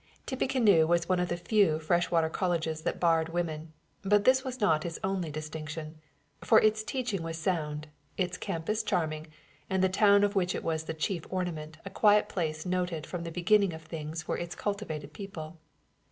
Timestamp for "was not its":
4.43-4.97